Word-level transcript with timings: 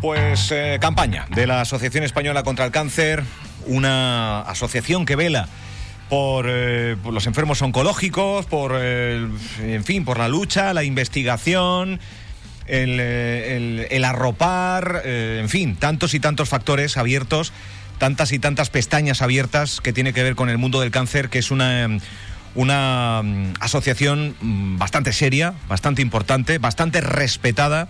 Pues 0.00 0.50
eh, 0.50 0.78
campaña 0.80 1.26
de 1.30 1.46
la 1.46 1.60
Asociación 1.60 2.04
Española 2.04 2.42
contra 2.42 2.64
el 2.64 2.70
Cáncer, 2.70 3.22
una 3.66 4.40
asociación 4.42 5.04
que 5.04 5.14
vela 5.16 5.48
por, 6.08 6.46
eh, 6.48 6.96
los 7.10 7.26
enfermos 7.26 7.60
oncológicos, 7.60 8.46
por, 8.46 8.72
eh, 8.76 9.28
en 9.60 9.84
fin, 9.84 10.04
por 10.04 10.18
la 10.18 10.28
lucha, 10.28 10.72
la 10.72 10.84
investigación, 10.84 12.00
el, 12.66 12.98
el- 12.98 14.04
arropar, 14.04 15.02
en 15.04 15.48
fin, 15.48 15.76
tantos 15.76 16.14
y 16.14 16.20
tantos 16.20 16.48
factores 16.48 16.96
abiertos, 16.96 17.52
tantas 17.98 18.32
y 18.32 18.38
tantas 18.38 18.70
pestañas 18.70 19.20
abiertas 19.22 19.80
que 19.82 19.92
tiene 19.92 20.14
que 20.14 20.22
ver 20.22 20.34
con 20.34 20.48
el 20.48 20.56
mundo 20.56 20.80
del 20.80 20.90
cáncer, 20.90 21.28
que 21.28 21.38
es 21.38 21.50
una, 21.50 21.86
una 22.54 23.20
mm, 23.22 23.52
asociación 23.60 24.34
mm, 24.40 24.78
bastante 24.78 25.12
seria, 25.12 25.52
bastante 25.68 26.00
importante, 26.00 26.58
bastante 26.58 27.02
respetada 27.02 27.88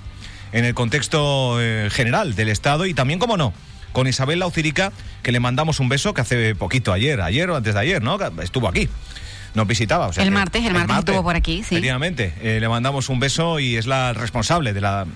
en 0.53 0.65
el 0.65 0.75
contexto 0.75 1.61
eh, 1.61 1.89
general 1.91 2.35
del 2.35 2.49
Estado 2.49 2.87
y 2.87 2.95
también, 2.95 3.19
como 3.19 3.37
no, 3.37 3.53
con 3.93 4.07
Isabel 4.07 4.39
Laucirica, 4.41 4.93
que 5.23 5.33
le 5.33 5.41
mandamos 5.41 5.81
un 5.81 5.89
beso 5.89 6.15
que 6.15 6.21
hace 6.21 6.55
poquito 6.55 6.93
ayer, 6.93 7.21
ayer 7.21 7.51
o 7.51 7.57
antes 7.57 7.75
de 7.75 7.81
ayer, 7.81 8.03
¿no? 8.03 8.19
Estuvo 8.43 8.69
aquí. 8.69 8.89
Nos 9.55 9.67
visitaba. 9.67 10.07
o 10.07 10.13
sea 10.13 10.23
El 10.23 10.31
martes, 10.31 10.65
el 10.65 10.73
martes 10.75 10.99
estuvo 10.99 11.23
por 11.25 11.35
aquí, 11.35 11.57
sí. 11.65 11.75
Efectivamente. 11.75 12.33
Eh, 12.41 12.59
le 12.61 12.69
mandamos 12.69 13.09
un 13.09 13.19
beso 13.19 13.59
y 13.59 13.77
es 13.77 13.87
la 13.89 14.13
responsable 14.13 14.73
de 14.73 14.81
la 14.81 15.07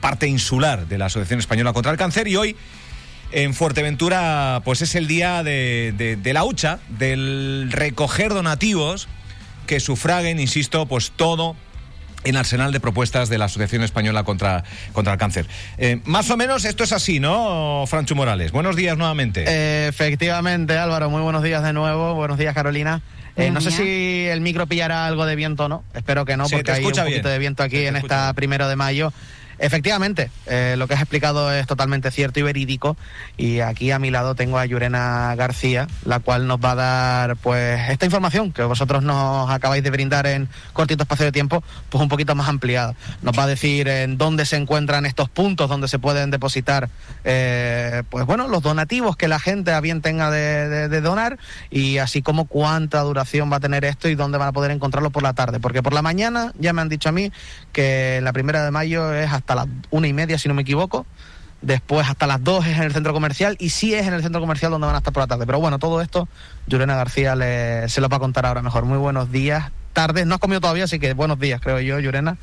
parte 0.00 0.26
insular 0.26 0.86
de 0.86 0.98
la 0.98 1.06
Asociación 1.06 1.40
Española 1.40 1.72
contra 1.72 1.92
el 1.92 1.98
Cáncer 1.98 2.28
y 2.28 2.36
hoy 2.36 2.56
en 3.32 3.52
Fuerteventura 3.54 4.62
pues 4.64 4.80
es 4.82 4.94
el 4.94 5.06
día 5.06 5.42
de, 5.42 5.92
de- 5.96 6.16
de 6.16 6.32
la 6.32 6.44
hucha, 6.44 6.78
del 6.88 7.68
recoger 7.72 8.32
donativos 8.32 9.08
que 9.66 9.80
sufraguen, 9.80 10.38
insisto, 10.38 10.86
pues 10.86 11.10
todo 11.14 11.56
en 12.26 12.36
arsenal 12.36 12.72
de 12.72 12.80
propuestas 12.80 13.28
de 13.28 13.38
la 13.38 13.46
Asociación 13.46 13.82
Española 13.82 14.24
contra, 14.24 14.64
contra 14.92 15.12
el 15.14 15.18
Cáncer. 15.18 15.46
Eh, 15.78 16.00
más 16.04 16.28
o 16.30 16.36
menos 16.36 16.64
esto 16.64 16.84
es 16.84 16.92
así, 16.92 17.20
¿no, 17.20 17.84
Francho 17.86 18.14
Morales? 18.14 18.52
Buenos 18.52 18.76
días 18.76 18.98
nuevamente. 18.98 19.44
Eh, 19.46 19.88
Efectivamente, 19.88 20.76
Álvaro, 20.76 21.08
muy 21.10 21.22
buenos 21.22 21.42
días 21.42 21.62
de 21.62 21.72
nuevo. 21.72 22.14
Buenos 22.14 22.38
días, 22.38 22.54
Carolina. 22.54 23.00
Eh, 23.36 23.50
no 23.50 23.60
sé 23.60 23.70
si 23.70 24.26
el 24.26 24.40
micro 24.40 24.66
pillará 24.66 25.06
algo 25.06 25.26
de 25.26 25.36
viento 25.36 25.66
o 25.66 25.68
no. 25.68 25.84
Espero 25.94 26.24
que 26.24 26.36
no, 26.36 26.46
te 26.48 26.56
porque 26.56 26.72
hay 26.72 26.84
un 26.84 26.90
poquito 26.90 27.04
bien. 27.06 27.22
de 27.22 27.38
viento 27.38 27.62
aquí 27.62 27.76
te 27.76 27.88
en 27.88 27.96
escucha 27.96 28.14
esta 28.14 28.24
bien. 28.28 28.34
primero 28.34 28.68
de 28.68 28.76
mayo. 28.76 29.12
Efectivamente, 29.58 30.30
eh, 30.46 30.74
lo 30.78 30.86
que 30.86 30.94
has 30.94 31.00
explicado 31.00 31.52
es 31.52 31.66
totalmente 31.66 32.10
cierto 32.10 32.40
y 32.40 32.42
verídico. 32.42 32.96
Y 33.36 33.60
aquí 33.60 33.90
a 33.90 33.98
mi 33.98 34.10
lado 34.10 34.34
tengo 34.34 34.58
a 34.58 34.66
Yurena 34.66 35.34
García, 35.36 35.86
la 36.04 36.20
cual 36.20 36.46
nos 36.46 36.58
va 36.58 36.72
a 36.72 36.74
dar 36.74 37.36
pues 37.36 37.80
esta 37.90 38.04
información 38.04 38.52
que 38.52 38.62
vosotros 38.62 39.02
nos 39.02 39.50
acabáis 39.50 39.82
de 39.82 39.90
brindar 39.90 40.26
en 40.26 40.48
cortito 40.72 41.04
espacio 41.04 41.26
de 41.26 41.32
tiempo, 41.32 41.62
pues 41.90 42.02
un 42.02 42.08
poquito 42.08 42.34
más 42.34 42.48
ampliada. 42.48 42.94
Nos 43.22 43.38
va 43.38 43.44
a 43.44 43.46
decir 43.46 43.88
en 43.88 44.18
dónde 44.18 44.44
se 44.46 44.56
encuentran 44.56 45.06
estos 45.06 45.28
puntos 45.28 45.68
donde 45.68 45.88
se 45.88 45.98
pueden 45.98 46.30
depositar 46.30 46.88
eh, 47.24 48.02
pues 48.10 48.26
bueno, 48.26 48.48
los 48.48 48.62
donativos 48.62 49.16
que 49.16 49.28
la 49.28 49.38
gente 49.38 49.72
a 49.72 49.80
bien 49.80 50.00
tenga 50.02 50.30
de, 50.30 50.68
de- 50.68 50.88
de 50.88 51.00
donar 51.00 51.38
y 51.70 51.98
así 51.98 52.22
como 52.22 52.44
cuánta 52.46 53.00
duración 53.00 53.50
va 53.50 53.56
a 53.56 53.60
tener 53.60 53.84
esto 53.84 54.08
y 54.08 54.14
dónde 54.14 54.38
van 54.38 54.48
a 54.48 54.52
poder 54.52 54.70
encontrarlo 54.70 55.10
por 55.10 55.22
la 55.22 55.32
tarde. 55.32 55.60
Porque 55.60 55.82
por 55.82 55.92
la 55.92 56.02
mañana 56.02 56.52
ya 56.58 56.72
me 56.72 56.82
han 56.82 56.88
dicho 56.88 57.08
a 57.08 57.12
mí 57.12 57.32
que 57.72 58.20
la 58.22 58.32
primera 58.32 58.64
de 58.64 58.70
mayo 58.70 59.12
es 59.14 59.30
hasta 59.32 59.45
las 59.54 59.66
una 59.90 60.08
y 60.08 60.12
media, 60.12 60.38
si 60.38 60.48
no 60.48 60.54
me 60.54 60.62
equivoco. 60.62 61.06
Después 61.62 62.06
hasta 62.08 62.26
las 62.26 62.44
dos 62.44 62.66
es 62.66 62.76
en 62.76 62.82
el 62.84 62.92
centro 62.92 63.12
comercial 63.14 63.56
y 63.58 63.70
sí 63.70 63.94
es 63.94 64.06
en 64.06 64.12
el 64.12 64.22
centro 64.22 64.40
comercial 64.40 64.70
donde 64.70 64.86
van 64.86 64.94
a 64.94 64.98
estar 64.98 65.12
por 65.12 65.22
la 65.22 65.26
tarde. 65.26 65.46
Pero 65.46 65.58
bueno, 65.58 65.78
todo 65.78 66.00
esto 66.02 66.28
Yurena 66.66 66.94
García 66.96 67.34
le- 67.34 67.88
se 67.88 68.00
lo 68.02 68.08
va 68.08 68.18
a 68.18 68.20
contar 68.20 68.44
ahora 68.44 68.60
mejor. 68.62 68.84
Muy 68.84 68.98
buenos 68.98 69.32
días, 69.32 69.70
tardes. 69.94 70.26
No 70.26 70.34
has 70.34 70.40
comido 70.40 70.60
todavía, 70.60 70.84
así 70.84 70.98
que 70.98 71.14
buenos 71.14 71.40
días, 71.40 71.60
creo 71.62 71.80
yo, 71.80 71.98
Yurena. 71.98 72.36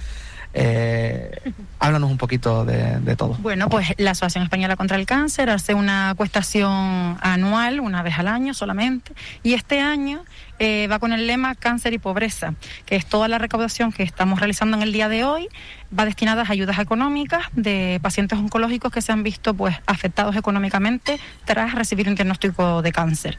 Eh, 0.55 1.31
háblanos 1.79 2.11
un 2.11 2.17
poquito 2.17 2.63
de, 2.63 2.99
de 2.99 3.15
todo. 3.15 3.35
Bueno, 3.39 3.69
pues 3.69 3.93
la 3.97 4.11
Asociación 4.11 4.43
Española 4.43 4.75
contra 4.75 4.97
el 4.97 5.05
Cáncer 5.07 5.49
hace 5.49 5.73
una 5.73 6.13
cuestación 6.15 7.17
anual, 7.21 7.79
una 7.79 8.03
vez 8.03 8.19
al 8.19 8.27
año 8.27 8.53
solamente, 8.53 9.13
y 9.41 9.53
este 9.55 9.79
año 9.81 10.23
eh, 10.59 10.87
va 10.91 10.99
con 10.99 11.13
el 11.13 11.27
lema 11.27 11.55
Cáncer 11.55 11.93
y 11.93 11.97
Pobreza, 11.97 12.53
que 12.85 12.95
es 12.95 13.05
toda 13.05 13.27
la 13.27 13.37
recaudación 13.37 13.91
que 13.91 14.03
estamos 14.03 14.39
realizando 14.39 14.77
en 14.77 14.83
el 14.83 14.93
día 14.93 15.09
de 15.09 15.23
hoy, 15.23 15.49
va 15.97 16.05
destinada 16.05 16.43
a 16.43 16.51
ayudas 16.51 16.79
económicas 16.79 17.45
de 17.53 17.99
pacientes 18.01 18.37
oncológicos 18.39 18.91
que 18.91 19.01
se 19.01 19.11
han 19.11 19.23
visto 19.23 19.53
pues 19.53 19.75
afectados 19.85 20.35
económicamente 20.35 21.19
tras 21.45 21.75
recibir 21.75 22.09
un 22.09 22.15
diagnóstico 22.15 22.81
de 22.81 22.91
cáncer. 22.91 23.37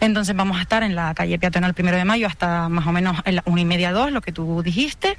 Entonces 0.00 0.34
vamos 0.34 0.58
a 0.58 0.62
estar 0.62 0.82
en 0.82 0.94
la 0.94 1.14
calle 1.14 1.38
peatonal 1.38 1.74
primero 1.74 1.96
de 1.96 2.04
mayo 2.04 2.26
hasta 2.26 2.68
más 2.68 2.86
o 2.86 2.92
menos 2.92 3.18
en 3.24 3.36
la 3.36 3.42
una 3.46 3.60
y 3.60 3.64
media 3.64 3.92
dos, 3.92 4.10
lo 4.10 4.20
que 4.20 4.32
tú 4.32 4.62
dijiste, 4.62 5.16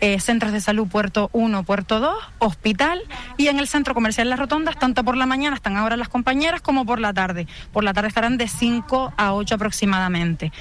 eh, 0.00 0.20
centros 0.20 0.52
de 0.52 0.60
salud 0.60 0.86
Puerto 0.88 1.30
1, 1.32 1.64
Puerto 1.64 2.00
2, 2.00 2.14
hospital 2.38 3.02
y 3.36 3.48
en 3.48 3.58
el 3.58 3.68
centro 3.68 3.94
comercial 3.94 4.30
Las 4.30 4.38
Rotondas, 4.38 4.78
tanto 4.78 5.04
por 5.04 5.16
la 5.16 5.26
mañana 5.26 5.56
están 5.56 5.76
ahora 5.76 5.96
las 5.96 6.08
compañeras 6.08 6.60
como 6.60 6.86
por 6.86 7.00
la 7.00 7.12
tarde. 7.12 7.46
Por 7.72 7.84
la 7.84 7.92
tarde 7.92 8.08
estarán 8.08 8.36
de 8.36 8.48
5 8.48 9.14
a 9.16 9.34
8 9.34 9.54
aproximadamente. 9.54 10.52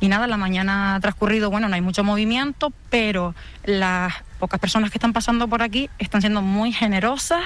Y 0.00 0.08
nada, 0.08 0.26
la 0.26 0.36
mañana 0.36 0.94
ha 0.96 1.00
transcurrido, 1.00 1.50
bueno, 1.50 1.68
no 1.68 1.74
hay 1.74 1.80
mucho 1.80 2.04
movimiento, 2.04 2.72
pero 2.90 3.34
las 3.64 4.12
pocas 4.38 4.60
personas 4.60 4.90
que 4.90 4.98
están 4.98 5.12
pasando 5.12 5.48
por 5.48 5.62
aquí 5.62 5.88
están 5.98 6.20
siendo 6.20 6.42
muy 6.42 6.72
generosas. 6.72 7.40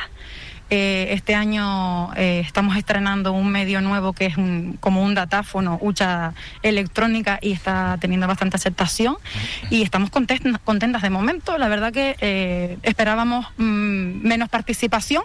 Eh, 0.70 1.08
este 1.14 1.34
año 1.34 2.12
eh, 2.14 2.40
estamos 2.44 2.76
estrenando 2.76 3.32
un 3.32 3.48
medio 3.50 3.80
nuevo 3.80 4.12
que 4.12 4.26
es 4.26 4.36
un- 4.36 4.76
como 4.80 5.02
un 5.02 5.14
datáfono, 5.14 5.78
hucha 5.80 6.34
electrónica 6.62 7.38
y 7.40 7.52
está 7.52 7.96
teniendo 8.00 8.26
bastante 8.26 8.56
aceptación 8.56 9.16
y 9.70 9.80
estamos 9.82 10.10
content- 10.10 10.58
contentas 10.64 11.00
de 11.00 11.08
momento. 11.08 11.56
La 11.56 11.68
verdad 11.68 11.90
que 11.90 12.16
eh, 12.20 12.76
esperábamos 12.82 13.46
mm, 13.56 14.26
menos 14.26 14.50
participación 14.50 15.22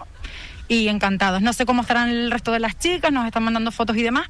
y 0.66 0.88
encantados. 0.88 1.42
No 1.42 1.52
sé 1.52 1.66
cómo 1.66 1.82
estarán 1.82 2.08
el 2.08 2.30
resto 2.30 2.50
de 2.50 2.60
las 2.60 2.78
chicas, 2.78 3.12
nos 3.12 3.26
están 3.26 3.42
mandando 3.42 3.70
fotos 3.70 3.98
y 3.98 4.02
demás, 4.02 4.26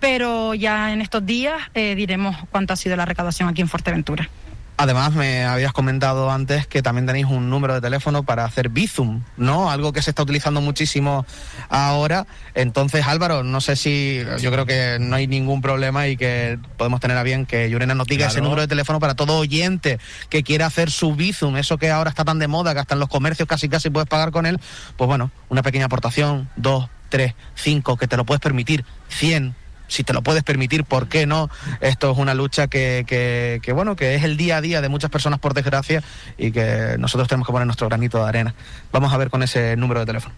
pero 0.00 0.54
ya 0.54 0.92
en 0.92 1.00
estos 1.00 1.24
días 1.24 1.60
eh, 1.74 1.94
diremos 1.94 2.36
cuánto 2.50 2.72
ha 2.72 2.76
sido 2.76 2.96
la 2.96 3.04
recaudación 3.04 3.48
aquí 3.48 3.60
en 3.62 3.68
Fuerteventura. 3.68 4.28
Además, 4.76 5.12
me 5.14 5.44
habías 5.44 5.72
comentado 5.72 6.32
antes 6.32 6.66
que 6.66 6.82
también 6.82 7.06
tenéis 7.06 7.26
un 7.26 7.48
número 7.48 7.74
de 7.74 7.80
teléfono 7.80 8.24
para 8.24 8.44
hacer 8.44 8.70
Bizum, 8.70 9.22
¿no? 9.36 9.70
Algo 9.70 9.92
que 9.92 10.02
se 10.02 10.10
está 10.10 10.24
utilizando 10.24 10.60
muchísimo 10.60 11.24
ahora. 11.68 12.26
Entonces, 12.54 13.06
Álvaro, 13.06 13.44
no 13.44 13.60
sé 13.60 13.76
si 13.76 14.20
yo 14.40 14.50
creo 14.50 14.66
que 14.66 14.98
no 15.00 15.14
hay 15.14 15.28
ningún 15.28 15.62
problema 15.62 16.08
y 16.08 16.16
que 16.16 16.58
podemos 16.76 16.98
tener 16.98 17.16
a 17.16 17.22
bien 17.22 17.46
que 17.46 17.70
Llorena 17.70 17.94
nos 17.94 18.08
diga 18.08 18.26
ese 18.26 18.40
número 18.40 18.62
de 18.62 18.68
teléfono 18.68 18.98
para 18.98 19.14
todo 19.14 19.38
oyente 19.38 20.00
que 20.28 20.42
quiera 20.42 20.66
hacer 20.66 20.90
su 20.90 21.14
Bizum, 21.14 21.56
eso 21.56 21.78
que 21.78 21.92
ahora 21.92 22.10
está 22.10 22.24
tan 22.24 22.40
de 22.40 22.48
moda, 22.48 22.74
que 22.74 22.80
hasta 22.80 22.94
en 22.94 23.00
los 23.00 23.08
comercios 23.08 23.48
casi 23.48 23.68
casi 23.68 23.90
puedes 23.90 24.08
pagar 24.08 24.32
con 24.32 24.44
él. 24.44 24.58
Pues 24.96 25.06
bueno, 25.06 25.30
una 25.50 25.62
pequeña 25.62 25.86
aportación, 25.86 26.50
dos, 26.56 26.88
tres, 27.10 27.34
cinco, 27.54 27.96
que 27.96 28.08
te 28.08 28.16
lo 28.16 28.24
puedes 28.24 28.40
permitir, 28.40 28.84
cien 29.08 29.54
si 29.94 30.04
te 30.04 30.12
lo 30.12 30.22
puedes 30.22 30.42
permitir, 30.42 30.84
¿por 30.84 31.08
qué 31.08 31.26
no? 31.26 31.48
Esto 31.80 32.10
es 32.10 32.18
una 32.18 32.34
lucha 32.34 32.66
que, 32.66 33.04
que, 33.06 33.60
que, 33.62 33.72
bueno, 33.72 33.94
que 33.96 34.16
es 34.16 34.24
el 34.24 34.36
día 34.36 34.56
a 34.56 34.60
día 34.60 34.80
de 34.80 34.88
muchas 34.88 35.10
personas, 35.10 35.38
por 35.38 35.54
desgracia, 35.54 36.02
y 36.36 36.50
que 36.50 36.96
nosotros 36.98 37.28
tenemos 37.28 37.46
que 37.46 37.52
poner 37.52 37.66
nuestro 37.66 37.88
granito 37.88 38.18
de 38.18 38.28
arena. 38.28 38.54
Vamos 38.92 39.12
a 39.12 39.16
ver 39.16 39.30
con 39.30 39.42
ese 39.42 39.76
número 39.76 40.00
de 40.00 40.06
teléfono. 40.06 40.34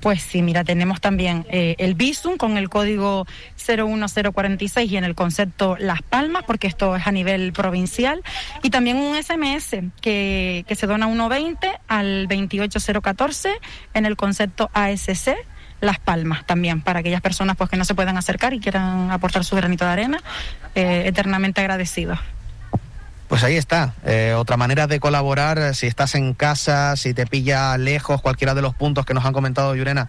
Pues 0.00 0.22
sí, 0.22 0.42
mira, 0.42 0.64
tenemos 0.64 1.00
también 1.00 1.46
eh, 1.50 1.76
el 1.78 1.94
Visum 1.94 2.36
con 2.36 2.56
el 2.56 2.68
código 2.68 3.26
01046 3.56 4.90
y 4.90 4.96
en 4.96 5.04
el 5.04 5.14
concepto 5.14 5.76
Las 5.78 6.02
Palmas, 6.02 6.44
porque 6.46 6.66
esto 6.66 6.96
es 6.96 7.06
a 7.06 7.12
nivel 7.12 7.52
provincial, 7.52 8.22
y 8.62 8.70
también 8.70 8.96
un 8.96 9.22
SMS 9.22 9.76
que, 10.00 10.64
que 10.66 10.74
se 10.74 10.86
dona 10.86 11.08
1.20 11.08 11.78
al 11.88 12.26
28014 12.26 13.50
en 13.94 14.06
el 14.06 14.16
concepto 14.16 14.70
ASC. 14.72 15.36
Las 15.80 15.98
Palmas 15.98 16.44
también, 16.46 16.80
para 16.80 17.00
aquellas 17.00 17.20
personas 17.20 17.56
pues 17.56 17.70
que 17.70 17.76
no 17.76 17.84
se 17.84 17.94
puedan 17.94 18.16
acercar 18.16 18.52
y 18.52 18.60
quieran 18.60 19.10
aportar 19.10 19.44
su 19.44 19.56
granito 19.56 19.84
de 19.84 19.90
arena, 19.90 20.18
eh, 20.74 21.04
eternamente 21.06 21.60
agradecidos. 21.60 22.18
Pues 23.28 23.44
ahí 23.44 23.56
está. 23.56 23.94
Eh, 24.04 24.34
otra 24.36 24.56
manera 24.56 24.88
de 24.88 24.98
colaborar, 24.98 25.58
eh, 25.58 25.74
si 25.74 25.86
estás 25.86 26.16
en 26.16 26.34
casa, 26.34 26.96
si 26.96 27.14
te 27.14 27.26
pilla 27.26 27.78
lejos 27.78 28.20
cualquiera 28.20 28.54
de 28.54 28.62
los 28.62 28.74
puntos 28.74 29.06
que 29.06 29.14
nos 29.14 29.24
han 29.24 29.32
comentado 29.32 29.74
Yurena, 29.74 30.08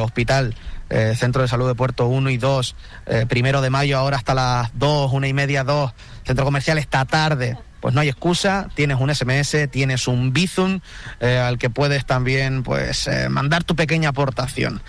hospital, 0.00 0.54
eh, 0.90 1.14
Centro 1.16 1.42
de 1.42 1.48
Salud 1.48 1.66
de 1.66 1.74
Puerto 1.74 2.06
1 2.06 2.30
y 2.30 2.36
2, 2.36 2.76
eh, 3.06 3.26
primero 3.28 3.60
de 3.60 3.70
mayo 3.70 3.98
ahora 3.98 4.16
hasta 4.16 4.34
las 4.34 4.70
2, 4.78 5.12
una 5.12 5.28
y 5.28 5.32
media, 5.32 5.64
2, 5.64 5.92
centro 6.24 6.44
comercial 6.44 6.78
esta 6.78 7.04
tarde. 7.04 7.56
Pues 7.80 7.94
no 7.94 8.00
hay 8.00 8.08
excusa, 8.08 8.70
tienes 8.74 8.98
un 8.98 9.14
SMS, 9.14 9.68
tienes 9.70 10.08
un 10.08 10.32
Bizum 10.32 10.80
eh, 11.20 11.36
al 11.36 11.58
que 11.58 11.68
puedes 11.68 12.06
también 12.06 12.62
pues 12.62 13.10
mandar 13.28 13.62
tu 13.62 13.76
pequeña 13.76 14.08
aportación. 14.08 14.80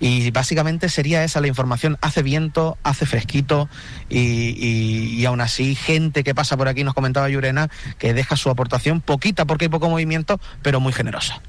Y 0.00 0.30
básicamente 0.32 0.90
sería 0.90 1.24
esa 1.24 1.40
la 1.40 1.46
información. 1.46 1.96
Hace 2.02 2.22
viento, 2.22 2.76
hace 2.82 3.06
fresquito 3.06 3.70
y, 4.10 4.18
y, 4.18 5.14
y 5.18 5.24
aún 5.24 5.40
así 5.40 5.74
gente 5.74 6.24
que 6.24 6.34
pasa 6.34 6.58
por 6.58 6.68
aquí, 6.68 6.84
nos 6.84 6.92
comentaba 6.92 7.30
Yurena, 7.30 7.70
que 7.98 8.12
deja 8.12 8.36
su 8.36 8.50
aportación 8.50 9.00
poquita 9.00 9.46
porque 9.46 9.64
hay 9.64 9.70
poco 9.70 9.88
movimiento, 9.88 10.38
pero 10.60 10.78
muy 10.78 10.92
generosa. 10.92 11.40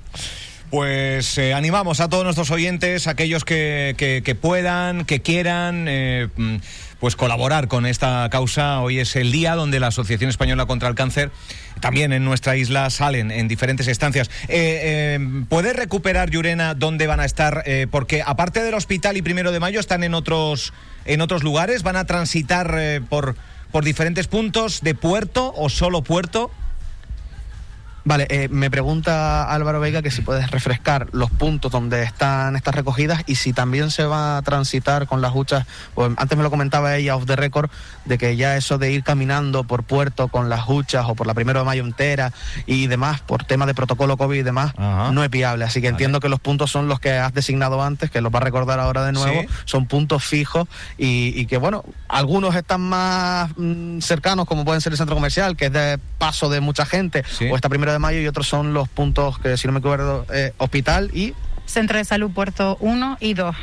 Pues 0.74 1.38
eh, 1.38 1.54
animamos 1.54 2.00
a 2.00 2.10
todos 2.10 2.24
nuestros 2.24 2.50
oyentes, 2.50 3.06
aquellos 3.06 3.46
que, 3.46 3.94
que- 3.96 4.34
puedan, 4.34 5.06
que 5.06 5.22
quieran, 5.22 5.86
eh, 5.88 6.30
mm, 6.36 6.56
pues 7.00 7.16
colaborar 7.16 7.68
con 7.68 7.86
esta 7.86 8.28
causa. 8.32 8.82
Hoy 8.82 8.98
es 8.98 9.16
el 9.16 9.32
día 9.32 9.54
donde 9.54 9.80
la 9.80 9.90
Asociación 9.90 10.32
Española 10.32 10.66
contra 10.66 10.90
el 10.90 10.96
Cáncer 10.96 11.30
también 11.80 12.12
en 12.12 12.26
nuestra 12.26 12.58
isla 12.58 12.90
salen 12.90 13.30
en 13.30 13.48
diferentes 13.48 13.88
estancias. 13.88 14.32
Eh, 14.48 15.20
¿Puede 15.48 15.74
recuperar, 15.74 16.32
Llurena, 16.32 16.74
dónde 16.74 17.06
van 17.06 17.20
a 17.20 17.26
estar? 17.26 17.64
Porque 17.92 18.24
aparte 18.26 18.64
del 18.64 18.74
hospital 18.74 19.16
y 19.16 19.22
primero 19.22 19.52
de 19.52 19.60
mayo, 19.60 19.80
están 19.80 20.04
en 20.04 20.16
otros, 20.16 20.74
en 21.06 21.22
otros 21.22 21.44
lugares, 21.44 21.84
van 21.84 21.98
a 21.98 22.06
transitar 22.06 22.76
por, 23.10 23.36
por 23.72 23.84
diferentes 23.84 24.26
puntos 24.26 24.82
de 24.82 24.96
puerto 24.96 25.54
o 25.56 25.70
solo 25.70 26.02
puerto. 26.02 26.50
Vale, 28.06 28.28
eh, 28.30 28.50
me 28.50 28.70
pregunta 28.70 29.50
Álvaro 29.50 29.80
Vega 29.80 30.02
que 30.02 30.12
si 30.12 30.22
puedes 30.22 30.52
refrescar 30.52 31.08
los 31.14 31.32
puntos 31.32 31.72
donde 31.72 32.04
están 32.04 32.58
estas 32.58 32.76
recogidas 32.76 33.24
y 33.28 33.36
si 33.36 33.54
también 33.54 33.92
se 33.92 34.04
va 34.04 34.38
a 34.38 34.42
transitar 34.42 35.08
con 35.08 35.22
las 35.22 35.34
huchas. 35.34 35.66
Pues 35.96 36.12
antes 36.18 36.38
me 36.38 36.44
lo 36.44 36.50
comentaba 36.50 36.98
ella 36.98 37.16
off 37.16 37.26
the 37.26 37.38
record 37.38 37.70
de 38.04 38.18
que 38.18 38.36
ya 38.36 38.58
eso 38.58 38.78
de 38.78 38.92
ir 38.92 39.04
caminando 39.04 39.64
por 39.64 39.84
puerto 39.84 40.28
con 40.28 40.50
las 40.50 40.68
huchas 40.68 41.06
o 41.08 41.16
por 41.16 41.28
la 41.28 41.34
primera 41.34 41.62
de 41.62 41.66
mayo 41.66 41.84
entera 41.84 42.34
y 42.66 42.88
demás, 42.88 43.22
por 43.22 43.46
tema 43.46 43.66
de 43.66 43.74
protocolo 43.74 44.18
COVID 44.18 44.38
y 44.38 44.44
demás, 44.44 44.74
no 44.78 45.24
es 45.24 45.30
viable. 45.30 45.64
Así 45.64 45.82
que 45.82 45.88
entiendo 45.88 46.20
que 46.20 46.28
los 46.28 46.42
puntos 46.42 46.72
son 46.72 46.90
los 46.90 47.00
que 47.00 47.14
has 47.14 47.34
designado 47.34 47.82
antes, 47.82 48.12
que 48.12 48.20
los 48.20 48.34
va 48.34 48.40
a 48.40 48.42
recordar 48.42 48.80
ahora 48.82 49.06
de 49.06 49.14
nuevo, 49.14 49.44
son 49.64 49.86
puntos 49.86 50.26
fijos 50.26 50.68
y, 50.98 51.46
que 51.46 51.58
bueno, 51.58 51.86
algunos 52.10 52.56
están 52.56 52.82
más 52.82 53.52
mm, 53.56 54.00
cercanos, 54.00 54.46
como 54.46 54.66
pueden 54.66 54.82
ser 54.82 54.92
el 54.92 54.98
centro 54.98 55.16
comercial, 55.16 55.56
que 55.56 55.66
es 55.66 55.74
de 55.74 56.00
paso 56.18 56.50
de 56.50 56.60
mucha 56.60 56.86
gente, 56.86 57.24
o 57.50 57.56
esta 57.56 57.70
primera 57.70 57.93
de 57.94 58.00
mayo 58.00 58.20
y 58.20 58.28
otros 58.28 58.48
son 58.48 58.74
los 58.74 58.90
puntos 58.90 59.40
que, 59.40 59.58
si 59.58 59.68
no 59.68 59.74
me 59.74 59.80
acuerdo, 59.80 60.26
eh, 60.34 60.54
hospital 60.58 61.12
y... 61.14 61.34
Centro 61.66 61.98
de 61.98 62.04
Salud 62.04 62.32
Puerto 62.32 62.78
1 62.82 63.18
y 63.22 63.34
2. 63.34 63.56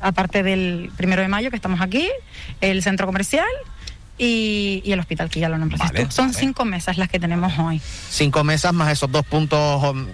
Aparte 0.00 0.42
del 0.42 0.90
primero 0.96 1.22
de 1.22 1.28
mayo 1.28 1.50
que 1.50 1.56
estamos 1.56 1.80
aquí, 1.80 2.08
el 2.60 2.82
centro 2.82 3.06
comercial 3.06 3.46
y, 4.18 4.82
el 4.86 4.98
hospital, 4.98 5.28
que 5.30 5.40
ya 5.40 5.48
lo 5.48 5.58
nombraste 5.58 6.10
Son 6.10 6.32
cinco 6.32 6.64
mesas 6.64 6.98
las 6.98 7.08
que 7.08 7.18
tenemos 7.20 7.58
hoy. 7.58 7.80
Cinco 8.10 8.44
mesas 8.44 8.72
más 8.72 8.92
esos 8.92 9.10
dos 9.10 9.24
puntos 9.26 9.82
um, 9.82 10.06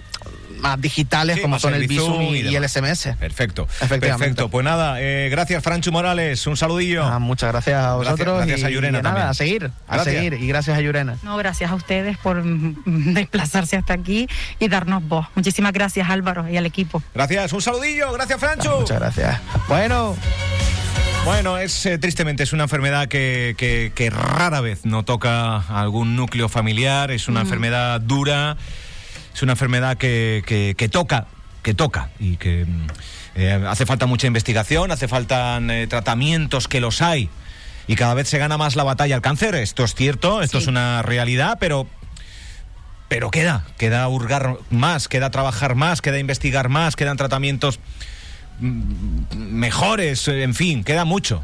más 0.63 0.79
digitales 0.79 1.41
como 1.41 1.59
son 1.59 1.73
el 1.75 1.87
Visum 1.87 2.21
y, 2.21 2.55
el 2.55 2.67
SMS. 2.67 3.09
Perfecto. 3.19 3.67
Perfecto. 3.87 4.49
Pues 4.49 4.63
nada, 4.63 5.01
eh, 5.01 5.27
gracias 5.29 5.61
Francho 5.61 5.91
Morales, 5.91 6.47
un 6.47 6.55
saludillo. 6.55 7.03
Ah, 7.03 7.19
muchas 7.19 7.51
gracias 7.51 7.83
a 7.83 7.95
vosotros. 7.95 8.45
Gracias, 8.47 8.63
a 8.63 8.69
Yurena 8.69 9.01
Nada, 9.01 9.29
a 9.29 9.33
seguir, 9.33 9.69
a 9.87 10.03
seguir. 10.03 10.33
Y 10.33 10.47
gracias 10.47 10.77
a 10.77 10.81
Yurena. 10.81 11.17
No, 11.21 11.35
gracias 11.35 11.69
a 11.69 11.75
ustedes 11.75 12.17
por 12.17 12.41
desplazarse 12.85 13.75
hasta 13.75 13.93
aquí 13.93 14.27
y 14.57 14.69
darnos 14.69 15.05
voz. 15.05 15.27
Muchísimas 15.35 15.73
gracias 15.73 16.09
Álvaro 16.09 16.47
y 16.49 16.55
al 16.55 16.65
equipo. 16.65 17.03
Gracias, 17.13 17.51
un 17.51 17.61
saludillo. 17.61 18.13
Gracias 18.13 18.39
Francho. 18.39 18.79
muchas 18.79 18.99
gracias. 18.99 19.41
Bueno. 19.67 20.15
Bueno, 21.25 21.57
es 21.57 21.85
eh, 21.85 21.97
tristemente 21.97 22.43
es 22.43 22.51
una 22.51 22.63
enfermedad 22.63 23.07
que, 23.07 23.55
que, 23.57 24.09
rara 24.09 24.59
vez 24.59 24.85
no 24.85 25.03
toca 25.03 25.57
algún 25.57 26.17
núcleo 26.17 26.49
familiar, 26.49 27.11
es 27.11 27.29
una 27.29 27.39
mm. 27.39 27.43
enfermedad 27.43 28.01
dura 28.01 28.57
es 29.33 29.41
una 29.41 29.53
enfermedad 29.53 29.97
que, 29.97 30.75
que, 30.77 30.89
toca, 30.89 31.27
que 31.61 31.73
toca 31.73 32.09
y 32.19 32.37
que 32.37 32.65
mm, 32.65 32.87
eh, 33.35 33.65
hace 33.67 33.85
falta 33.85 34.05
mucha 34.05 34.27
investigación, 34.27 34.91
hace 34.91 35.07
falta 35.07 35.59
eh, 35.69 35.87
tratamientos 35.87 36.67
que 36.67 36.79
los 36.79 37.01
hay 37.01 37.29
y 37.87 37.95
cada 37.95 38.13
vez 38.13 38.27
se 38.29 38.37
gana 38.37 38.57
más 38.57 38.75
la 38.75 38.83
batalla 38.83 39.15
al 39.15 39.21
cáncer. 39.21 39.55
Esto 39.55 39.83
es 39.83 39.95
cierto, 39.95 40.41
esto 40.41 40.57
es 40.59 40.67
una 40.67 41.01
realidad, 41.01 41.57
pero 41.59 41.87
pero 43.09 43.29
queda, 43.29 43.63
queda 43.77 44.07
hurgar 44.07 44.57
más, 44.71 45.07
queda 45.07 45.29
trabajar 45.29 45.75
más, 45.75 46.01
queda 46.01 46.17
investigar 46.17 46.69
más, 46.69 46.95
quedan 46.95 47.17
tratamientos 47.17 47.79
mm, 48.59 49.35
mejores, 49.35 50.27
en 50.27 50.55
fin, 50.55 50.83
queda 50.83 51.05
mucho 51.05 51.43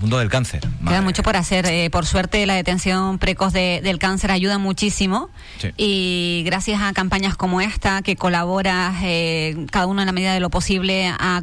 mundo 0.00 0.18
del 0.18 0.28
cáncer. 0.28 0.60
Queda 0.86 1.02
mucho 1.02 1.22
por 1.22 1.36
hacer. 1.36 1.66
Eh, 1.66 1.90
por 1.90 2.06
suerte, 2.06 2.44
la 2.46 2.54
detención 2.54 3.18
precoz 3.18 3.52
del 3.52 3.98
cáncer 3.98 4.30
ayuda 4.30 4.58
muchísimo. 4.58 5.30
Y 5.76 6.42
gracias 6.44 6.80
a 6.82 6.92
campañas 6.92 7.36
como 7.36 7.60
esta, 7.60 8.02
que 8.02 8.16
colabora 8.16 8.94
eh, 9.02 9.66
cada 9.70 9.86
uno 9.86 10.02
en 10.02 10.06
la 10.06 10.12
medida 10.12 10.34
de 10.34 10.40
lo 10.40 10.50
posible 10.50 11.08
a 11.08 11.42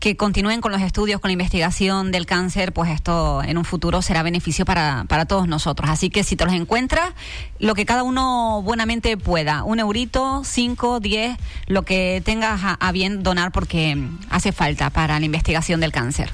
que 0.00 0.16
continúen 0.16 0.60
con 0.60 0.70
los 0.70 0.82
estudios, 0.82 1.18
con 1.18 1.30
la 1.30 1.32
investigación 1.32 2.12
del 2.12 2.26
cáncer, 2.26 2.74
pues 2.74 2.90
esto 2.90 3.42
en 3.42 3.56
un 3.56 3.64
futuro 3.64 4.02
será 4.02 4.22
beneficio 4.22 4.66
para, 4.66 5.06
para 5.08 5.24
todos 5.24 5.48
nosotros. 5.48 5.88
Así 5.88 6.10
que 6.10 6.24
si 6.24 6.36
te 6.36 6.44
los 6.44 6.52
encuentras, 6.52 7.14
lo 7.58 7.74
que 7.74 7.86
cada 7.86 8.02
uno 8.02 8.60
buenamente 8.62 9.16
pueda, 9.16 9.64
un 9.64 9.78
eurito, 9.78 10.42
cinco, 10.44 11.00
diez, 11.00 11.38
lo 11.68 11.84
que 11.84 12.20
tengas 12.22 12.60
a 12.78 12.92
bien 12.92 13.22
donar 13.22 13.50
porque 13.50 13.96
hace 14.28 14.52
falta 14.52 14.90
para 14.90 15.18
la 15.18 15.24
investigación 15.24 15.80
del 15.80 15.90
cáncer. 15.90 16.30